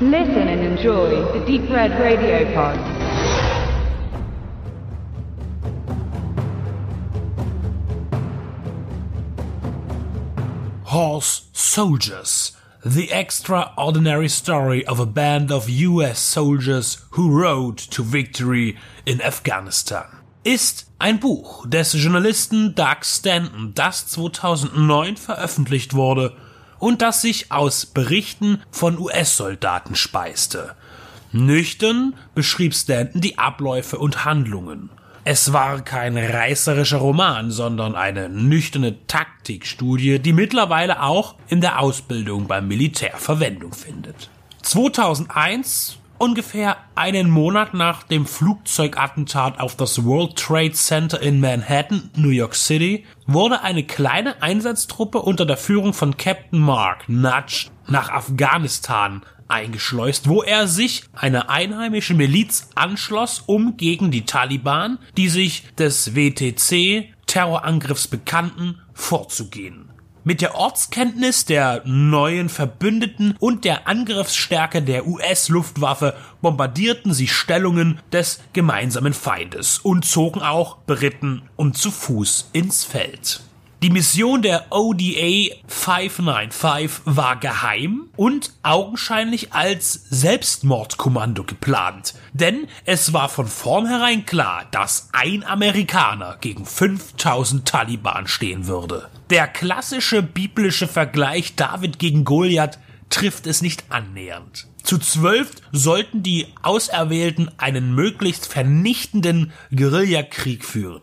[0.00, 2.76] Listen and enjoy the Deep Red Radio Pod.
[10.86, 12.56] Horse Soldiers.
[12.84, 20.06] The extraordinary story of a band of US soldiers who rode to victory in Afghanistan
[20.42, 26.34] ist ein Buch des Journalisten Doug Stanton, das 2009 veröffentlicht wurde
[26.84, 30.74] und das sich aus Berichten von US-Soldaten speiste.
[31.32, 34.90] Nüchtern beschrieb Stanton die Abläufe und Handlungen.
[35.24, 42.48] Es war kein reißerischer Roman, sondern eine nüchterne Taktikstudie, die mittlerweile auch in der Ausbildung
[42.48, 44.28] beim Militär Verwendung findet.
[44.60, 52.30] 2001 Ungefähr einen Monat nach dem Flugzeugattentat auf das World Trade Center in Manhattan, New
[52.30, 59.22] York City, wurde eine kleine Einsatztruppe unter der Führung von Captain Mark Nudge nach Afghanistan
[59.48, 66.14] eingeschleust, wo er sich einer einheimischen Miliz anschloss, um gegen die Taliban, die sich des
[66.14, 69.90] WTC Terrorangriffs bekannten, vorzugehen.
[70.26, 78.40] Mit der Ortskenntnis der neuen Verbündeten und der Angriffsstärke der US-Luftwaffe bombardierten sie Stellungen des
[78.54, 83.40] gemeinsamen Feindes und zogen auch beritten und zu Fuß ins Feld.
[83.84, 93.28] Die Mission der ODA 595 war geheim und augenscheinlich als Selbstmordkommando geplant, denn es war
[93.28, 99.10] von vornherein klar, dass ein Amerikaner gegen 5000 Taliban stehen würde.
[99.28, 102.78] Der klassische biblische Vergleich David gegen Goliath
[103.10, 104.66] trifft es nicht annähernd.
[104.82, 111.02] Zu zwölf sollten die Auserwählten einen möglichst vernichtenden Guerillakrieg führen.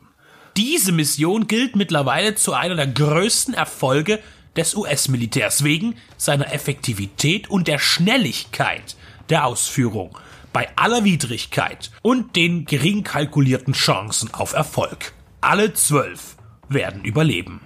[0.58, 4.20] Diese Mission gilt mittlerweile zu einer der größten Erfolge
[4.56, 8.98] des US-Militärs wegen seiner Effektivität und der Schnelligkeit
[9.30, 10.18] der Ausführung
[10.52, 15.14] bei aller Widrigkeit und den gering kalkulierten Chancen auf Erfolg.
[15.40, 16.36] Alle zwölf
[16.68, 17.62] werden überleben.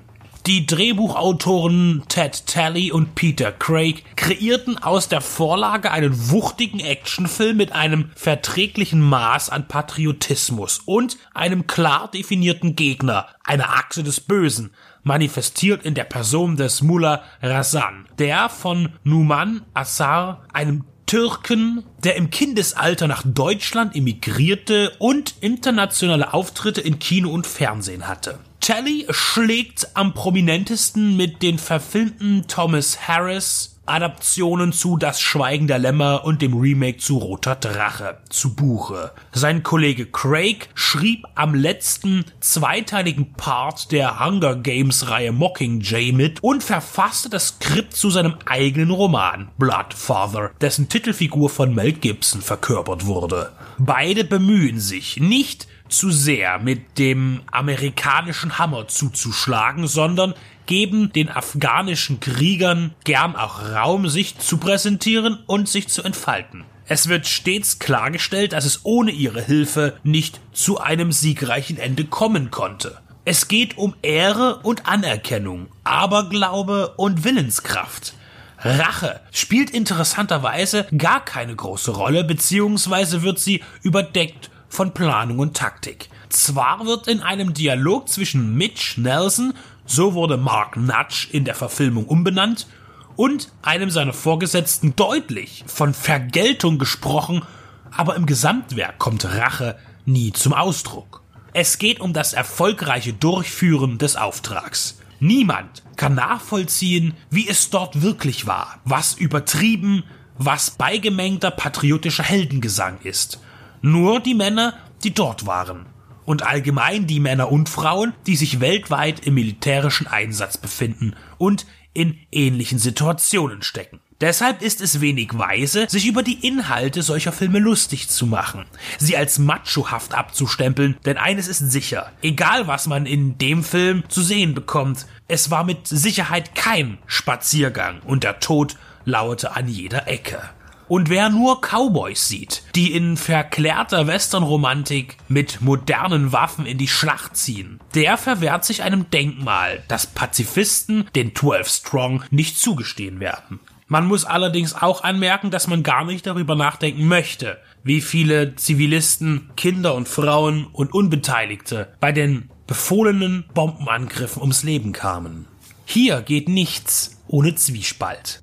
[0.48, 7.72] Die Drehbuchautoren Ted Talley und Peter Craig kreierten aus der Vorlage einen wuchtigen Actionfilm mit
[7.72, 14.70] einem verträglichen Maß an Patriotismus und einem klar definierten Gegner, einer Achse des Bösen,
[15.02, 22.30] manifestiert in der Person des Mullah Razan, der von Numan Assar, einem Türken, der im
[22.30, 28.38] Kindesalter nach Deutschland emigrierte und internationale Auftritte in Kino und Fernsehen hatte.
[28.66, 36.26] Tally schlägt am prominentesten mit den verfilmten Thomas Harris Adaptionen zu Das Schweigen der Lämmer
[36.26, 39.12] und dem Remake zu Roter Drache zu Buche.
[39.32, 46.64] Sein Kollege Craig schrieb am letzten zweiteiligen Part der Hunger Games Reihe Mockingjay mit und
[46.64, 53.52] verfasste das Skript zu seinem eigenen Roman Bloodfather, dessen Titelfigur von Mel Gibson verkörpert wurde.
[53.78, 60.34] Beide bemühen sich, nicht zu sehr mit dem amerikanischen Hammer zuzuschlagen, sondern
[60.66, 66.64] geben den afghanischen Kriegern gern auch Raum, sich zu präsentieren und sich zu entfalten.
[66.88, 72.52] Es wird stets klargestellt, dass es ohne ihre Hilfe nicht zu einem siegreichen Ende kommen
[72.52, 73.00] konnte.
[73.26, 78.14] Es geht um Ehre und Anerkennung, Aberglaube und Willenskraft.
[78.60, 86.10] Rache spielt interessanterweise gar keine große Rolle, beziehungsweise wird sie überdeckt von Planung und Taktik.
[86.30, 89.54] Zwar wird in einem Dialog zwischen Mitch Nelson,
[89.86, 92.68] so wurde Mark Nudge in der Verfilmung umbenannt,
[93.16, 97.44] und einem seiner Vorgesetzten deutlich von Vergeltung gesprochen,
[97.92, 101.22] aber im Gesamtwerk kommt Rache nie zum Ausdruck.
[101.54, 105.00] Es geht um das erfolgreiche Durchführen des Auftrags.
[105.22, 110.04] Niemand kann nachvollziehen, wie es dort wirklich war, was übertrieben,
[110.38, 113.40] was beigemengter patriotischer Heldengesang ist.
[113.86, 114.74] Nur die Männer,
[115.04, 115.86] die dort waren.
[116.26, 122.18] Und allgemein die Männer und Frauen, die sich weltweit im militärischen Einsatz befinden und in
[122.32, 124.00] ähnlichen Situationen stecken.
[124.22, 128.66] Deshalb ist es wenig weise, sich über die Inhalte solcher Filme lustig zu machen,
[128.98, 134.24] sie als machohaft abzustempeln, denn eines ist sicher, egal was man in dem Film zu
[134.24, 140.42] sehen bekommt, es war mit Sicherheit kein Spaziergang und der Tod lauerte an jeder Ecke.
[140.88, 147.36] Und wer nur Cowboys sieht, die in verklärter Westernromantik mit modernen Waffen in die Schlacht
[147.36, 153.60] ziehen, der verwehrt sich einem Denkmal, das Pazifisten den 12 Strong nicht zugestehen werden.
[153.88, 159.52] Man muss allerdings auch anmerken, dass man gar nicht darüber nachdenken möchte, wie viele Zivilisten,
[159.56, 165.48] Kinder und Frauen und Unbeteiligte bei den befohlenen Bombenangriffen ums Leben kamen.
[165.86, 168.42] Hier geht nichts ohne Zwiespalt.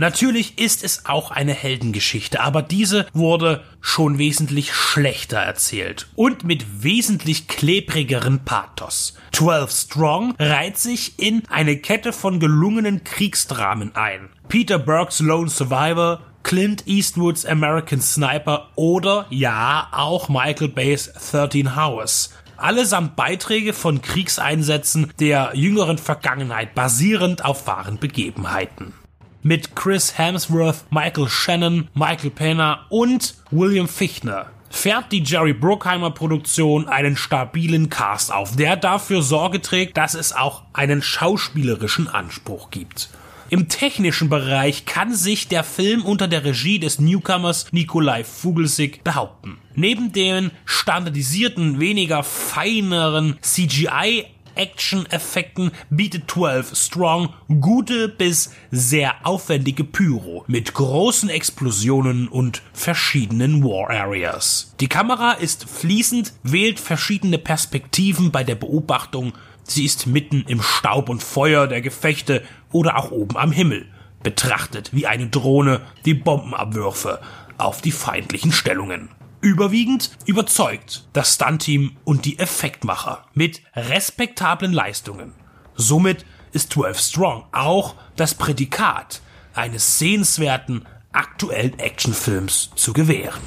[0.00, 6.82] Natürlich ist es auch eine Heldengeschichte, aber diese wurde schon wesentlich schlechter erzählt und mit
[6.82, 9.14] wesentlich klebrigeren Pathos.
[9.32, 14.30] 12 Strong reiht sich in eine Kette von gelungenen Kriegsdramen ein.
[14.48, 22.30] Peter Burks Lone Survivor, Clint Eastwoods American Sniper oder ja auch Michael Bay's 13 Hours
[22.56, 28.94] allesamt Beiträge von Kriegseinsätzen der jüngeren Vergangenheit basierend auf wahren Begebenheiten
[29.42, 36.88] mit Chris Hemsworth, Michael Shannon, Michael Pena und William Fichtner fährt die Jerry Bruckheimer Produktion
[36.88, 43.10] einen stabilen Cast auf, der dafür Sorge trägt, dass es auch einen schauspielerischen Anspruch gibt.
[43.50, 49.58] Im technischen Bereich kann sich der Film unter der Regie des Newcomers Nikolai Fugelsig behaupten.
[49.74, 54.26] Neben den standardisierten, weniger feineren CGI
[54.60, 57.30] Action-Effekten bietet 12 Strong
[57.60, 64.74] gute bis sehr aufwendige Pyro mit großen Explosionen und verschiedenen War Areas.
[64.80, 69.32] Die Kamera ist fließend, wählt verschiedene Perspektiven bei der Beobachtung.
[69.62, 73.86] Sie ist mitten im Staub und Feuer der Gefechte oder auch oben am Himmel,
[74.22, 77.20] betrachtet wie eine Drohne die Bombenabwürfe
[77.56, 79.08] auf die feindlichen Stellungen.
[79.42, 85.32] Überwiegend überzeugt das Stunt-Team und die Effektmacher mit respektablen Leistungen.
[85.74, 89.22] Somit ist 12 Strong auch das Prädikat
[89.54, 93.40] eines sehenswerten aktuellen Actionfilms zu gewähren.